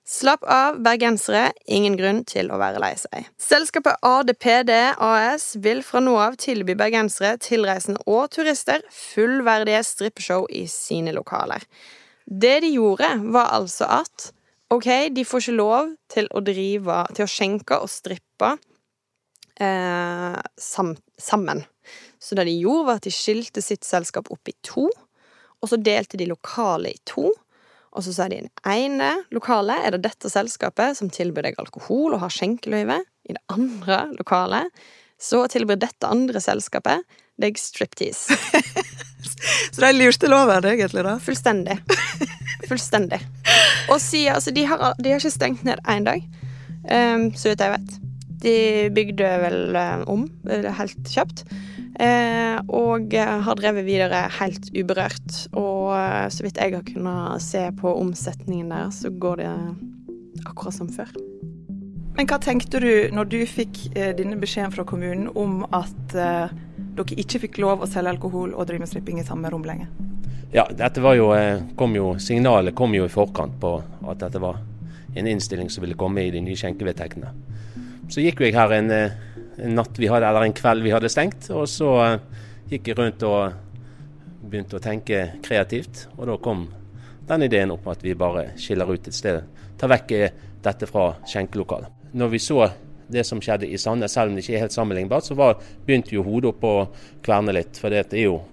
Slapp 0.05 0.43
av, 0.43 0.77
bergensere. 0.85 1.47
Ingen 1.65 1.95
grunn 1.97 2.19
til 2.29 2.51
å 2.53 2.59
være 2.62 2.77
lei 2.81 2.91
seg. 3.00 3.25
Selskapet 3.41 3.97
ADPD 4.05 4.71
AS 5.01 5.55
vil 5.65 5.81
fra 5.85 6.01
nå 6.03 6.13
av 6.21 6.38
tilby 6.38 6.75
bergensere, 6.77 7.39
tilreisende 7.41 8.03
og 8.05 8.29
turister 8.35 8.85
fullverdige 8.93 9.81
strippeshow 9.88 10.45
i 10.53 10.67
sine 10.69 11.15
lokaler. 11.15 11.65
Det 12.25 12.59
de 12.62 12.69
gjorde, 12.75 13.09
var 13.33 13.50
altså 13.57 13.89
at 14.01 14.29
OK, 14.74 15.09
de 15.13 15.25
får 15.25 15.41
ikke 15.41 15.57
lov 15.57 15.91
til 16.09 16.29
å 16.33 16.41
drive 16.41 17.03
Til 17.13 17.25
å 17.25 17.29
skjenke 17.29 17.77
og 17.81 17.89
strippe 17.89 18.55
eh, 19.62 20.38
sam, 20.57 20.93
sammen. 21.17 21.63
Så 22.21 22.38
det 22.38 22.45
de 22.45 22.55
gjorde, 22.59 22.85
var 22.88 23.01
at 23.01 23.09
de 23.09 23.13
skilte 23.13 23.62
sitt 23.62 23.85
selskap 23.85 24.29
opp 24.33 24.50
i 24.50 24.55
to, 24.65 24.85
og 25.62 25.69
så 25.69 25.81
delte 25.81 26.17
de 26.17 26.29
lokalet 26.29 26.97
i 26.97 27.03
to. 27.09 27.29
Og 27.95 28.03
så 28.03 28.13
sa 28.13 28.27
de 28.29 28.41
i 28.41 28.43
det 28.43 28.51
ene 28.67 29.11
lokalet 29.33 29.87
er 29.87 29.95
det 29.95 30.03
dette 30.09 30.29
selskapet 30.31 30.97
som 30.99 31.11
tilbyr 31.13 31.47
deg 31.47 31.59
alkohol 31.61 32.15
og 32.15 32.21
har 32.25 32.33
skjenkeløyve. 32.33 32.99
I 33.25 33.35
det 33.37 33.43
andre 33.51 34.01
lokalet 34.17 34.83
så 35.21 35.45
tilbyr 35.51 35.79
dette 35.79 36.09
andre 36.11 36.41
selskapet 36.43 37.05
deg 37.41 37.57
striptease. 37.59 38.35
så 39.73 39.81
de 39.81 39.91
lurte 39.95 40.29
loven, 40.31 40.67
egentlig, 40.71 41.03
da? 41.07 41.15
Fullstendig. 41.23 41.77
Fullstendig. 42.69 43.21
Og 43.91 43.99
siden, 44.01 44.35
altså, 44.35 44.51
de 44.55 44.65
har, 44.67 44.83
de 44.99 45.11
har 45.11 45.23
ikke 45.23 45.35
stengt 45.35 45.63
ned 45.67 45.81
én 45.91 46.07
dag, 46.07 46.23
um, 46.91 47.29
så 47.35 47.51
vidt 47.51 47.63
jeg 47.63 47.75
vet. 47.75 47.95
De 48.45 48.55
bygde 48.95 49.31
vel 49.41 49.59
uh, 49.75 50.03
om 50.11 50.27
helt 50.79 51.11
kjapt. 51.11 51.45
Uh, 51.95 52.59
og 52.75 53.13
har 53.15 53.55
drevet 53.55 53.85
videre 53.87 54.25
helt 54.39 54.67
uberørt. 54.75 55.37
Og 55.55 55.93
uh, 55.95 56.25
så 56.31 56.45
vidt 56.45 56.59
jeg 56.59 56.75
har 56.75 56.83
kunnet 56.87 57.43
se 57.43 57.63
på 57.79 57.93
omsetningen 58.01 58.73
der, 58.73 58.91
så 58.91 59.11
går 59.11 59.43
det 59.43 59.53
akkurat 60.45 60.75
som 60.75 60.91
før. 60.91 61.13
Men 62.15 62.29
hva 62.31 62.39
tenkte 62.39 62.79
du 62.79 62.91
når 63.11 63.27
du 63.27 63.41
fikk 63.49 63.89
denne 63.91 64.37
beskjeden 64.39 64.71
fra 64.71 64.85
kommunen 64.87 65.27
om 65.35 65.65
at 65.75 66.13
dere 66.15 67.17
ikke 67.19 67.41
fikk 67.43 67.57
lov 67.59 67.83
å 67.83 67.89
selge 67.91 68.13
alkohol 68.13 68.53
og 68.55 68.69
drive 68.69 68.85
med 68.85 68.91
stripping 68.91 69.19
i 69.19 69.25
samme 69.27 69.51
rom 69.51 69.65
lenger? 69.67 69.89
Ja, 70.55 70.63
dette 70.71 71.03
var 71.03 71.17
jo, 71.19 71.27
kom 71.75 71.97
jo, 71.97 72.13
Signalet 72.23 72.71
kom 72.77 72.95
jo 72.95 73.03
i 73.03 73.11
forkant 73.11 73.57
på 73.59 73.73
at 73.83 74.23
dette 74.23 74.39
var 74.39 74.61
en 75.15 75.27
innstilling 75.27 75.69
som 75.69 75.83
ville 75.83 75.99
komme 75.99 76.23
i 76.23 76.31
de 76.31 76.39
nye 76.43 76.55
skjenkevedtektene. 76.59 77.33
Så 78.09 78.21
gikk 78.21 78.43
jeg 78.45 78.53
her 78.53 78.71
en, 78.75 78.91
eh, 78.93 79.13
en, 79.57 79.75
natt 79.75 79.97
vi 79.97 80.09
hadde, 80.12 80.27
eller 80.29 80.45
en 80.45 80.55
kveld 80.55 80.85
vi 80.85 80.93
hadde 80.93 81.09
stengt, 81.09 81.50
og 81.50 81.65
så 81.69 81.91
uh, 81.97 82.43
gikk 82.69 82.91
jeg 82.91 82.97
rundt 83.00 83.24
og 83.25 83.55
begynte 84.45 84.77
å 84.77 84.83
tenke 84.83 85.21
kreativt. 85.45 86.05
Og 86.17 86.27
da 86.29 86.38
kom 86.38 86.67
den 87.25 87.47
ideen 87.47 87.74
opp 87.74 87.88
at 87.89 88.03
vi 88.05 88.13
bare 88.17 88.51
skiller 88.62 88.91
ut 88.93 89.09
et 89.09 89.17
sted. 89.17 89.41
Tar 89.79 89.91
vekk 89.91 90.12
eh, 90.13 90.35
dette 90.65 90.89
fra 90.89 91.07
skjenkelokalet. 91.25 92.12
Når 92.15 92.29
vi 92.31 92.41
så 92.41 92.59
det 93.07 93.24
som 93.25 93.41
skjedde 93.41 93.69
i 93.69 93.77
Sandnes, 93.77 94.13
selv 94.13 94.31
om 94.31 94.38
det 94.38 94.45
ikke 94.45 94.55
er 94.57 94.63
helt 94.65 94.75
sammenlignbart, 94.75 95.25
så 95.25 95.38
var, 95.38 95.57
begynte 95.85 96.15
jo 96.15 96.24
hodet 96.25 96.53
opp 96.53 96.63
å 96.65 96.75
kverne 97.25 97.53
litt. 97.57 97.77
For 97.81 97.93
det 97.93 98.05
er 98.13 98.27
jo 98.27 98.43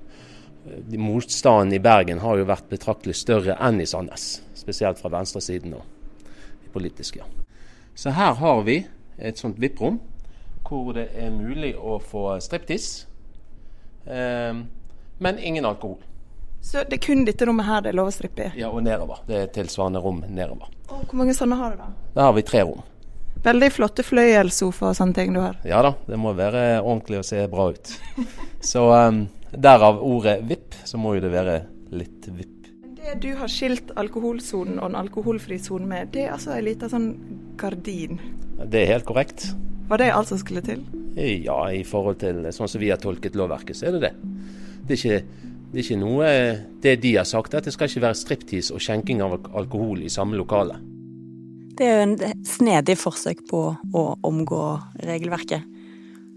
Motstanden 0.96 1.74
i 1.74 1.80
Bergen 1.82 2.20
har 2.22 2.38
jo 2.38 2.46
vært 2.46 2.68
betraktelig 2.70 3.16
større 3.18 3.56
enn 3.66 3.80
i 3.82 3.86
Sandnes. 3.88 4.36
Spesielt 4.54 5.00
fra 5.02 5.10
venstresiden 5.10 5.74
og 5.74 6.68
politisk, 6.72 7.18
ja. 7.18 7.26
Så 7.98 8.12
her 8.14 8.36
har 8.38 8.62
vi 8.64 8.76
et 9.18 9.38
sånt 9.38 9.60
VIP-rom 9.60 10.00
hvor 10.72 10.94
det 10.96 11.10
er 11.18 11.28
mulig 11.34 11.74
å 11.76 11.98
få 12.00 12.38
striptease, 12.40 13.04
eh, 14.06 14.62
men 15.20 15.38
ingen 15.38 15.66
alkohol. 15.68 15.98
Så 16.62 16.84
det 16.88 16.96
er 16.96 17.02
kun 17.02 17.24
dette 17.26 17.46
rommet 17.48 17.66
her 17.66 17.82
det 17.82 17.90
er 17.90 17.98
lov 17.98 18.12
å 18.12 18.14
strippe 18.14 18.46
i? 18.46 18.60
Ja, 18.60 18.70
og 18.70 18.84
nedover. 18.86 19.24
Det 19.26 19.36
er 19.36 19.50
tilsvarende 19.52 20.00
rom 20.00 20.22
nedover. 20.30 20.70
Og 20.94 21.02
hvor 21.10 21.18
mange 21.18 21.34
sånne 21.34 21.58
har 21.58 21.74
du 21.74 21.82
da? 21.82 21.88
Da 22.14 22.28
har 22.28 22.36
vi 22.36 22.44
tre 22.46 22.62
rom. 22.62 22.84
Veldig 23.42 23.70
flotte 23.74 24.04
fløyelssofa 24.06 24.92
og 24.92 24.96
sånne 24.96 25.16
ting 25.16 25.34
du 25.34 25.40
har. 25.42 25.58
Ja 25.66 25.80
da, 25.82 25.96
det 26.06 26.18
må 26.22 26.30
være 26.38 26.78
ordentlig 26.78 27.18
og 27.18 27.26
se 27.26 27.42
bra 27.50 27.72
ut. 27.74 27.94
Så 28.72 28.86
um, 28.94 29.24
derav 29.50 29.98
ordet 30.06 30.38
VIP, 30.46 30.76
så 30.86 31.00
må 31.02 31.16
jo 31.16 31.24
det 31.24 31.32
være 31.32 31.56
litt 31.90 32.28
VIP. 32.30 32.68
Det 33.02 33.16
du 33.24 33.32
har 33.34 33.50
skilt 33.50 33.90
alkoholsonen 33.98 34.78
og 34.78 34.92
den 34.92 35.00
alkoholfrie 35.00 35.58
sonen 35.58 35.90
med, 35.90 36.12
det 36.14 36.28
er 36.28 36.36
altså 36.36 36.54
ei 36.54 36.62
lita 36.62 36.86
sånn 36.92 37.10
gardin? 37.60 38.20
Det 38.62 38.82
er 38.82 38.92
helt 38.94 39.06
korrekt. 39.08 39.50
Var 39.88 40.00
det 40.00 40.12
alt 40.14 40.30
som 40.30 40.40
skulle 40.40 40.62
til? 40.64 40.84
Ja, 41.16 41.58
i 41.68 41.82
forhold 41.84 42.20
til 42.22 42.46
sånn 42.54 42.70
som 42.70 42.80
vi 42.80 42.90
har 42.92 43.00
tolket 43.02 43.36
lovverket, 43.36 43.76
så 43.76 43.90
er 43.90 43.96
det 43.96 44.04
det. 44.06 44.12
Det 44.86 44.96
er 44.96 45.00
ikke, 45.00 45.50
det 45.72 45.78
er 45.78 45.84
ikke 45.84 45.98
noe 46.00 46.30
Det 46.82 46.94
de 47.02 47.12
har 47.16 47.26
sagt, 47.28 47.54
er 47.54 47.62
at 47.62 47.68
det 47.68 47.74
skal 47.74 47.90
ikke 47.90 48.06
være 48.06 48.18
striptease 48.18 48.74
og 48.74 48.82
skjenking 48.82 49.22
av 49.22 49.36
alkohol 49.52 50.02
i 50.02 50.10
samme 50.12 50.38
lokale. 50.38 50.78
Det 51.76 51.86
er 51.88 51.98
jo 51.98 52.06
en 52.06 52.44
snedig 52.44 52.98
forsøk 53.00 53.44
på 53.48 53.62
å 53.96 54.02
omgå 54.28 54.62
regelverket. 55.06 55.64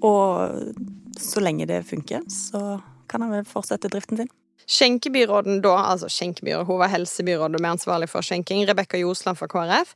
Og 0.06 0.74
så 1.20 1.44
lenge 1.44 1.68
det 1.68 1.86
funker, 1.88 2.24
så 2.32 2.80
kan 3.12 3.24
han 3.24 3.34
vel 3.34 3.48
fortsette 3.48 3.92
driften 3.92 4.20
sin. 4.20 4.32
Skjenkebyråden 4.66 5.60
da, 5.62 5.76
altså 5.92 6.10
skjenkebyråden, 6.10 6.66
hun 6.66 6.80
var 6.82 6.90
helsebyråd 6.90 7.58
og 7.58 7.62
mer 7.62 7.76
ansvarlig 7.76 8.10
for 8.10 8.26
skjenking, 8.26 8.64
Rebekka 8.66 8.98
Josland 8.98 9.38
fra 9.38 9.50
KrF, 9.52 9.92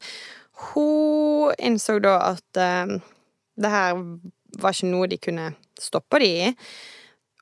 hun 0.67 1.55
innså 1.57 1.99
da 2.03 2.17
at 2.33 2.61
uh, 2.61 2.95
det 3.59 3.73
her 3.73 3.99
var 4.59 4.75
ikke 4.75 4.89
noe 4.89 5.09
de 5.09 5.19
kunne 5.21 5.51
stoppe 5.79 6.21
de 6.21 6.29
i. 6.29 6.49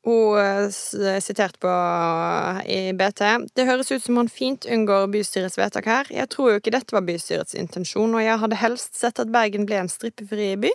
Hun 0.07 0.37
uh, 0.39 0.69
siterte 0.71 1.59
på 1.63 1.71
uh, 1.71 2.61
i 2.63 2.93
BT 2.95 3.23
Det 3.57 3.67
høres 3.67 3.91
ut 3.91 4.03
som 4.03 4.21
han 4.21 4.31
fint 4.31 4.67
unngår 4.69 5.09
bystyrets 5.13 5.59
vedtak 5.59 5.89
her. 5.89 6.11
Jeg 6.13 6.31
tror 6.33 6.53
jo 6.53 6.61
ikke 6.61 6.75
dette 6.77 6.95
var 6.95 7.05
bystyrets 7.07 7.57
intensjon, 7.57 8.15
og 8.15 8.23
jeg 8.23 8.41
hadde 8.43 8.61
helst 8.63 8.99
sett 8.99 9.19
at 9.23 9.33
Bergen 9.33 9.67
ble 9.67 9.81
en 9.83 9.91
strippefri 9.91 10.53
by. 10.61 10.71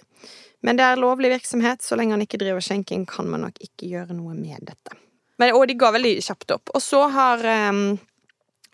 Men 0.63 0.79
det 0.79 0.87
er 0.87 1.01
lovlig 1.01 1.33
virksomhet. 1.33 1.83
Så 1.83 1.99
lenge 1.99 2.15
han 2.15 2.23
ikke 2.23 2.41
driver 2.41 2.63
skjenking, 2.63 3.07
kan 3.09 3.31
man 3.31 3.47
nok 3.49 3.59
ikke 3.63 3.89
gjøre 3.91 4.15
noe 4.19 4.37
med 4.39 4.63
dette. 4.69 4.99
Men, 5.41 5.57
og 5.57 5.67
de 5.67 5.77
ga 5.79 5.91
veldig 5.95 6.17
kjapt 6.23 6.55
opp. 6.55 6.71
Og 6.77 6.83
så 6.85 7.03
har, 7.11 7.43
um, 7.73 7.97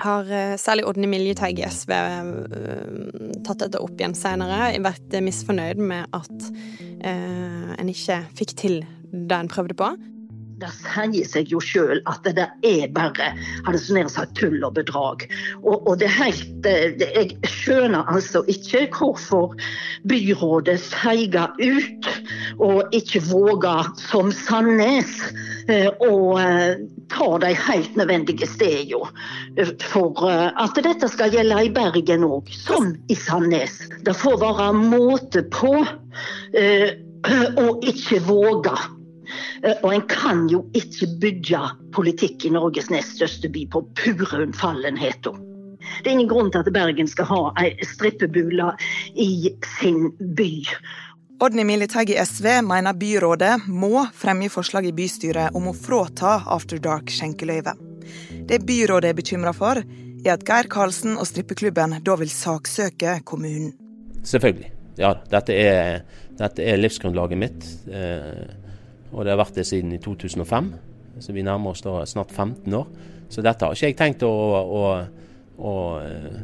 har 0.02 0.28
uh, 0.31 0.57
særlig 0.61 0.87
Odny 0.88 1.09
Miljeteig 1.11 1.61
i 1.61 1.67
SV 1.69 1.95
uh, 1.95 3.40
tatt 3.47 3.64
dette 3.64 3.81
opp 3.83 3.97
igjen 3.99 4.17
senere. 4.19 4.71
Vært 4.85 5.19
misfornøyd 5.25 5.83
med 5.83 6.07
at 6.17 6.50
uh, 6.52 7.75
en 7.78 7.90
ikke 7.93 8.23
fikk 8.38 8.55
til 8.61 8.81
det 9.12 9.38
en 9.38 9.50
prøvde 9.50 9.76
på. 9.78 9.93
Det 10.59 10.71
sier 10.75 11.27
seg 11.29 11.53
jo 11.53 11.61
sjøl 11.62 12.00
at 12.11 12.25
det 12.27 12.49
er 12.67 12.88
bare 12.95 13.29
hadde 13.67 13.79
så 13.79 13.95
nær 13.95 14.09
sagt 14.11 14.35
tull 14.38 14.59
og 14.67 14.75
bedrag. 14.75 15.23
Og, 15.62 15.87
og 15.87 16.00
det 16.00 16.09
er 16.09 16.17
helt 16.17 16.49
det, 16.65 17.07
Jeg 17.15 17.37
skjønner 17.47 18.09
altså 18.11 18.43
ikke 18.50 18.88
hvorfor 18.97 19.55
byrådet 20.11 20.79
feiger 20.83 21.55
ut 21.62 22.11
og 22.59 22.97
ikke 22.97 23.23
våger, 23.29 23.93
som 24.09 24.33
Sandnes, 24.35 25.15
eh, 25.71 25.87
å 26.03 26.35
eh, 26.43 26.83
ta 27.12 27.31
de 27.45 27.55
helt 27.69 27.97
nødvendige 27.99 28.50
stedene 28.50 29.69
for 29.87 30.27
eh, 30.27 30.50
at 30.59 30.83
dette 30.83 31.11
skal 31.12 31.35
gjelde 31.35 31.62
i 31.69 31.73
Bergen 31.75 32.27
òg, 32.27 32.50
som 32.67 32.97
i 33.07 33.19
Sandnes. 33.19 33.85
Det 34.03 34.17
får 34.19 34.41
være 34.43 34.73
måte 34.83 35.47
på 35.55 35.77
å 35.79 37.67
ikke 37.87 38.25
våge. 38.27 38.79
Og 39.82 39.90
en 39.92 40.06
kan 40.11 40.47
jo 40.52 40.62
ikke 40.78 41.11
bygge 41.20 41.61
politikk 41.97 42.49
i 42.49 42.54
Norges 42.54 42.90
nest 42.92 43.16
største 43.18 43.50
by 43.52 43.66
på 43.73 43.85
pure 43.99 44.42
unnfallenhet. 44.44 45.28
Det 46.02 46.11
er 46.11 46.16
ingen 46.16 46.30
grunn 46.30 46.50
til 46.52 46.64
at 46.64 46.73
Bergen 46.75 47.08
skal 47.11 47.28
ha 47.30 47.42
ei 47.62 47.75
strippebule 47.87 48.73
i 49.14 49.52
sin 49.78 50.11
by. 50.37 50.50
Odny 51.38 51.62
Militag 51.62 52.11
i 52.11 52.16
SV 52.18 52.49
mener 52.66 52.97
byrådet 52.99 53.68
må 53.70 54.02
fremme 54.14 54.49
forslag 54.50 54.88
i 54.88 54.94
bystyret 54.94 55.54
om 55.54 55.68
å 55.70 55.76
frata 55.76 56.40
After 56.50 56.80
Dark 56.82 57.12
skjenkeløyve. 57.14 57.76
Det 58.49 58.64
byrådet 58.66 59.12
er 59.12 59.18
bekymra 59.18 59.52
for, 59.54 59.78
er 60.25 60.32
at 60.35 60.42
Geir 60.49 60.66
Karlsen 60.73 61.14
og 61.14 61.28
strippeklubben 61.30 62.00
da 62.02 62.16
vil 62.18 62.32
saksøke 62.32 63.20
kommunen. 63.28 63.70
Selvfølgelig. 64.26 64.73
Ja, 64.99 65.12
dette 65.30 65.54
er, 65.54 66.00
dette 66.40 66.64
er 66.66 66.80
livsgrunnlaget 66.80 67.38
mitt. 67.38 67.68
Eh, 67.87 68.49
og 69.12 69.25
det 69.25 69.33
har 69.33 69.41
vært 69.41 69.59
det 69.61 69.67
siden 69.69 69.95
i 69.97 70.00
2005. 70.03 70.71
Så 71.19 71.35
vi 71.35 71.43
nærmer 71.43 71.75
oss 71.75 71.83
da 71.83 72.05
snart 72.07 72.33
15 72.35 72.75
år. 72.79 72.87
Så 73.29 73.43
dette 73.45 73.67
har 73.67 73.75
ikke 73.75 73.91
jeg 73.91 73.99
tenkt 73.99 74.25
å, 74.25 74.31
å, 74.31 74.62
å, 74.79 74.85
å 75.59 75.75
eh, 76.00 76.38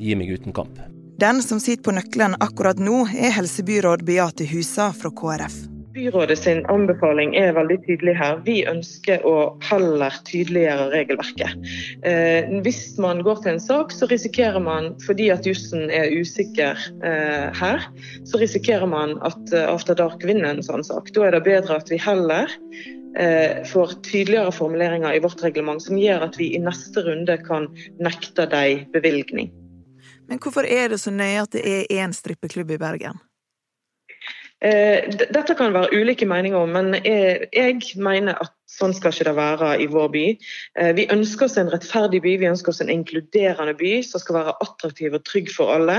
gi 0.00 0.16
meg 0.18 0.32
uten 0.34 0.56
kamp. 0.56 0.80
Den 1.20 1.42
som 1.46 1.60
sitter 1.62 1.84
på 1.86 1.94
nøkkelen 1.94 2.34
akkurat 2.42 2.80
nå, 2.82 3.04
er 3.14 3.36
helsebyråd 3.36 4.02
Beate 4.06 4.48
Husa 4.50 4.90
fra 4.96 5.12
KrF. 5.14 5.73
Byrådet 5.94 6.38
sin 6.38 6.64
anbefaling 6.66 7.36
er 7.38 7.52
veldig 7.54 7.76
tydelig 7.84 8.16
her. 8.18 8.40
Vi 8.42 8.56
ønsker 8.66 9.22
å 9.22 9.34
heller 9.62 10.16
tydeliggjøre 10.26 10.88
regelverket. 10.90 11.68
Eh, 12.02 12.48
hvis 12.66 12.96
man 12.98 13.20
går 13.22 13.44
til 13.44 13.52
en 13.52 13.62
sak, 13.62 13.94
så 13.94 14.08
risikerer 14.10 14.58
man, 14.64 14.88
fordi 15.06 15.28
at 15.30 15.46
jussen 15.46 15.86
er 15.94 16.10
usikker 16.10 16.80
eh, 17.06 17.46
her, 17.54 17.86
så 18.26 18.40
risikerer 18.42 18.90
man 18.90 19.14
at 19.22 19.54
eh, 19.54 19.68
After 19.70 19.94
Dark 19.94 20.24
vinner 20.26 20.50
en 20.50 20.66
sånn 20.66 20.82
sak. 20.82 21.12
Da 21.14 21.28
er 21.28 21.36
det 21.36 21.44
bedre 21.46 21.78
at 21.78 21.92
vi 21.92 22.00
heller 22.02 22.50
eh, 23.14 23.62
får 23.70 23.94
tydeligere 24.02 24.54
formuleringer 24.56 25.14
i 25.14 25.20
vårt 25.22 25.44
reglement 25.46 25.84
som 25.84 26.00
gjør 26.00 26.26
at 26.26 26.40
vi 26.40 26.56
i 26.56 26.62
neste 26.62 27.04
runde 27.06 27.38
kan 27.46 27.68
nekte 28.02 28.48
dem 28.50 28.82
bevilgning. 28.96 29.52
Men 30.26 30.42
hvorfor 30.42 30.66
er 30.66 30.90
det 30.90 30.98
så 31.04 31.14
nøye 31.14 31.46
at 31.46 31.54
det 31.54 31.62
er 31.62 32.02
én 32.02 32.16
strippeklubb 32.16 32.74
i 32.74 32.80
Bergen? 32.82 33.22
Eh, 34.64 35.04
dette 35.12 35.54
kan 35.58 35.74
være 35.74 35.92
ulike 35.92 36.24
meninger 36.28 36.56
om, 36.56 36.70
men 36.72 36.94
jeg 37.04 37.80
mener 38.00 38.38
at 38.40 38.52
sånn 38.74 38.94
skal 38.96 39.12
ikke 39.12 39.26
det 39.28 39.34
være 39.36 39.68
i 39.84 39.86
vår 39.92 40.06
by. 40.14 40.22
Eh, 40.80 40.92
vi 40.96 41.04
ønsker 41.12 41.46
oss 41.46 41.58
en 41.60 41.68
rettferdig 41.72 42.22
by, 42.24 42.32
vi 42.40 42.48
ønsker 42.48 42.72
oss 42.72 42.80
en 42.80 42.92
inkluderende 42.92 43.74
by 43.76 43.92
som 44.06 44.22
skal 44.22 44.38
være 44.38 44.54
attraktiv 44.64 45.18
og 45.18 45.26
trygg 45.28 45.50
for 45.52 45.74
alle. 45.74 45.98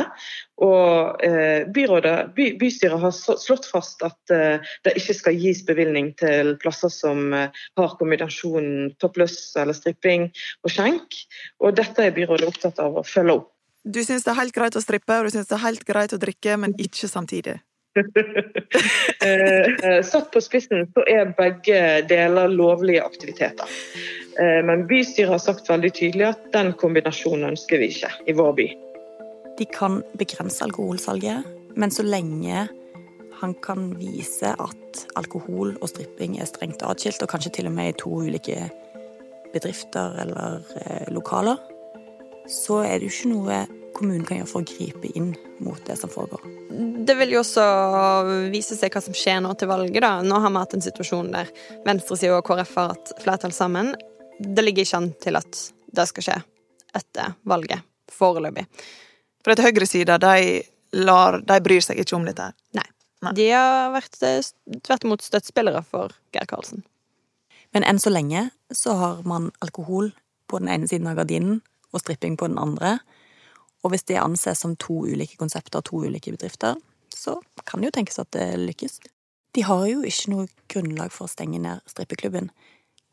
Og 0.66 1.22
eh, 1.28 1.68
byrådet, 1.76 2.16
by, 2.34 2.48
Bystyret 2.58 3.04
har 3.04 3.14
slått 3.14 3.70
fast 3.70 4.02
at 4.08 4.34
det 4.34 4.96
ikke 4.98 5.18
skal 5.20 5.38
gis 5.38 5.62
bevilgning 5.68 6.14
til 6.18 6.56
plasser 6.62 6.90
som 6.90 7.36
har 7.36 7.96
kombinasjonen 8.00 8.96
toppløs 9.04 9.38
eller 9.62 9.78
stripping 9.78 10.32
og 10.66 10.74
skjenk. 10.74 11.20
Og 11.62 11.78
dette 11.78 12.08
er 12.08 12.18
byrådet 12.18 12.50
opptatt 12.50 12.82
av 12.82 12.98
å 12.98 13.06
følge 13.06 13.38
opp. 13.38 13.52
Du 13.86 14.02
syns 14.02 14.26
det 14.26 14.34
er 14.34 14.42
helt 14.42 14.56
greit 14.56 14.74
å 14.80 14.82
strippe, 14.82 15.14
og 15.20 15.30
du 15.30 15.36
synes 15.36 15.52
det 15.52 15.60
er 15.60 15.66
helt 15.68 15.86
greit 15.86 16.18
å 16.18 16.22
drikke, 16.22 16.58
men 16.58 16.74
ikke 16.82 17.12
samtidig? 17.12 17.60
Eh, 19.26 19.90
eh, 19.90 20.02
satt 20.04 20.28
på 20.32 20.42
spissen 20.44 20.84
så 20.94 21.04
er 21.10 21.32
begge 21.38 21.80
deler 22.10 22.52
lovlige 22.52 23.02
aktiviteter. 23.02 23.70
Eh, 24.40 24.60
men 24.68 24.84
bystyret 24.90 25.32
har 25.32 25.42
sagt 25.42 25.70
veldig 25.70 25.92
tydelig 25.96 26.28
at 26.28 26.42
den 26.54 26.74
kombinasjonen 26.78 27.54
ønsker 27.54 27.82
vi 27.82 27.90
ikke 27.94 28.12
i 28.28 28.36
vår 28.38 28.52
by. 28.60 28.66
De 29.58 29.68
kan 29.72 30.02
begrense 30.20 30.62
alkoholsalget, 30.68 31.48
men 31.80 31.94
så 31.96 32.06
lenge 32.06 32.68
han 33.40 33.56
kan 33.66 33.88
vise 34.00 34.52
at 34.52 35.06
alkohol 35.20 35.74
og 35.80 35.90
stripping 35.90 36.38
er 36.38 36.52
strengt 36.52 36.84
atskilt, 36.86 37.24
og 37.24 37.32
kanskje 37.32 37.56
til 37.58 37.72
og 37.72 37.76
med 37.80 37.94
i 37.94 37.98
to 38.04 38.12
ulike 38.28 38.68
bedrifter 39.56 40.20
eller 40.22 40.62
lokaler, 41.16 41.58
så 42.52 42.84
er 42.84 43.00
det 43.00 43.10
jo 43.10 43.16
ikke 43.16 43.34
noe 43.34 43.64
kommunen 43.96 44.26
kan 44.28 44.42
gjøre 44.42 44.50
for 44.50 44.64
å 44.64 44.68
gripe 44.68 45.12
inn 45.18 45.32
mot 45.64 45.80
det 45.88 45.96
som 46.00 46.12
foregår. 46.12 46.44
Det 47.08 47.16
vil 47.20 47.36
jo 47.36 47.42
også 47.42 47.66
vise 48.54 48.78
seg 48.78 48.94
hva 48.94 49.02
som 49.04 49.16
skjer 49.16 49.42
nå 49.44 49.54
til 49.60 49.72
valget. 49.72 50.02
da. 50.04 50.20
Nå 50.26 50.40
har 50.44 50.52
vi 50.52 50.64
hatt 50.64 50.76
en 50.78 50.86
situasjon 50.86 51.32
der 51.34 51.52
venstresida 51.88 52.38
og 52.38 52.46
KrF 52.48 52.76
har 52.80 52.94
hatt 52.94 53.14
flertall 53.24 53.56
sammen. 53.56 53.94
Det 54.40 54.66
ligger 54.66 54.84
ikke 54.84 55.02
an 55.02 55.12
til 55.24 55.40
at 55.40 55.62
det 55.96 56.08
skal 56.12 56.28
skje 56.28 56.40
etter 56.96 57.36
valget, 57.48 57.86
foreløpig. 58.12 58.66
For 59.46 59.54
at 59.54 59.64
høyresida, 59.64 60.18
de, 60.22 60.66
de 60.92 61.62
bryr 61.64 61.84
seg 61.84 62.02
ikke 62.02 62.18
om 62.18 62.28
dette? 62.28 62.50
Nei. 62.76 62.88
Nei. 63.24 63.32
De 63.38 63.48
har 63.52 63.94
vært 63.94 64.20
tvert 64.20 65.08
imot 65.08 65.24
støttespillere 65.24 65.82
for 65.88 66.14
Geir 66.36 66.48
Karlsen. 66.50 66.84
Men 67.76 67.86
enn 67.88 68.00
så 68.00 68.12
lenge 68.12 68.50
så 68.74 68.96
har 69.00 69.24
man 69.28 69.50
alkohol 69.64 70.12
på 70.52 70.62
den 70.62 70.70
ene 70.72 70.90
siden 70.90 71.10
av 71.12 71.18
gardinen 71.20 71.62
og 71.92 72.04
stripping 72.04 72.36
på 72.40 72.50
den 72.52 72.60
andre. 72.62 72.98
Og 73.86 73.94
hvis 73.94 74.08
det 74.10 74.18
anses 74.18 74.64
som 74.64 74.74
to 74.82 75.04
ulike 75.06 75.38
konsepter, 75.38 75.84
to 75.86 76.02
ulike 76.08 76.34
bedrifter, 76.34 76.80
så 77.14 77.38
kan 77.66 77.82
det 77.82 77.92
jo 77.92 77.98
tenkes 78.00 78.18
at 78.22 78.32
det 78.34 78.48
lykkes. 78.64 78.98
De 79.56 79.64
har 79.64 79.86
jo 79.88 80.02
ikke 80.04 80.32
noe 80.34 80.48
grunnlag 80.72 81.14
for 81.14 81.28
å 81.28 81.32
stenge 81.32 81.62
ned 81.62 81.86
strippeklubben. 81.88 82.50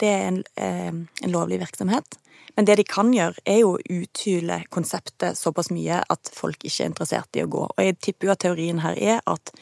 Det 0.01 0.09
er 0.09 0.25
en, 0.31 0.43
eh, 0.57 0.89
en 1.23 1.35
lovlig 1.35 1.61
virksomhet. 1.61 2.17
Men 2.57 2.65
det 2.65 2.77
de 2.77 2.85
kan 2.85 3.13
gjøre, 3.13 3.39
er 3.47 3.61
jo 3.61 3.77
å 3.77 3.83
uthyle 3.89 4.65
konseptet 4.71 5.39
såpass 5.39 5.71
mye 5.71 6.03
at 6.11 6.33
folk 6.33 6.65
ikke 6.65 6.85
er 6.85 6.91
interessert 6.91 7.37
i 7.37 7.45
å 7.45 7.49
gå. 7.49 7.63
Og 7.71 7.85
jeg 7.85 8.01
tipper 8.01 8.27
jo 8.27 8.33
at 8.33 8.41
teorien 8.41 8.81
her 8.81 8.99
er 8.99 9.21
at 9.27 9.53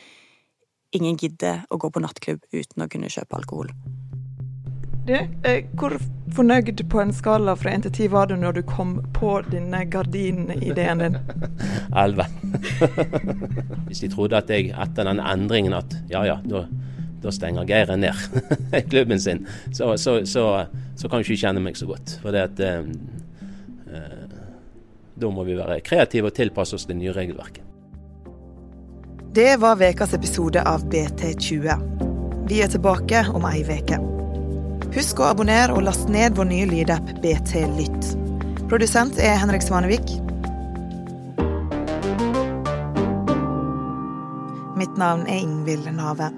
ingen 0.92 1.16
gidder 1.16 1.66
å 1.70 1.78
gå 1.78 1.90
på 1.90 2.02
nattklubb 2.02 2.40
uten 2.52 2.82
å 2.82 2.88
kunne 2.90 3.12
kjøpe 3.12 3.36
alkohol. 3.36 3.70
Du, 5.10 5.16
eh, 5.16 5.64
hvor 5.74 5.96
fornøyd 6.36 6.84
på 6.86 7.00
en 7.02 7.10
skala 7.10 7.56
fra 7.58 7.72
1 7.74 7.82
til 7.88 7.92
10 8.04 8.10
var 8.12 8.28
du 8.30 8.36
når 8.38 8.60
du 8.60 8.62
kom 8.62 8.92
på 9.10 9.40
denne 9.50 9.80
gardinideen 9.90 11.02
din? 11.02 11.16
Elleve. 12.02 12.28
Hvis 13.88 14.04
de 14.04 14.10
trodde 14.12 14.38
at 14.38 14.52
jeg 14.54 14.68
etter 14.70 15.08
den 15.08 15.18
endringen 15.18 15.74
at 15.74 15.96
ja 16.12 16.22
ja, 16.28 16.36
da, 16.46 16.62
da 17.24 17.32
stenger 17.34 17.66
Geir 17.66 17.90
ned 17.98 18.14
klubben 18.92 19.18
sin, 19.20 19.42
så, 19.72 19.96
så, 19.96 20.20
så, 20.22 20.44
så 20.94 21.08
kan 21.08 21.18
du 21.18 21.26
ikke 21.26 21.40
kjenne 21.42 21.64
meg 21.64 21.74
så 21.80 21.90
godt. 21.90 22.14
For 22.22 22.30
det 22.30 22.46
at 22.46 22.62
eh, 22.68 22.86
eh, 23.90 24.38
da 25.18 25.32
må 25.34 25.42
vi 25.48 25.58
være 25.58 25.80
kreative 25.82 26.30
og 26.30 26.38
tilpasse 26.38 26.78
oss 26.78 26.86
det 26.86 27.00
nye 27.02 27.16
regelverket. 27.18 27.66
Det 29.34 29.58
var 29.58 29.82
ukas 29.82 30.14
episode 30.14 30.62
av 30.62 30.86
BT20. 30.86 32.46
Vi 32.46 32.62
er 32.62 32.70
tilbake 32.70 33.26
om 33.34 33.50
ei 33.50 33.66
uke. 33.66 34.19
Husk 34.90 35.20
å 35.22 35.28
abonnere 35.30 35.70
og 35.70 35.84
last 35.86 36.08
ned 36.10 36.34
vår 36.34 36.48
nye 36.50 36.66
lydapp 36.66 37.12
BT 37.22 37.60
Lytt. 37.76 38.08
Produsent 38.66 39.20
er 39.22 39.36
Henrik 39.38 39.62
Svanevik. 39.62 40.16
Mitt 44.80 44.98
navn 44.98 45.28
er 45.30 45.44
Ingvild 45.44 45.86
Nave. 45.94 46.32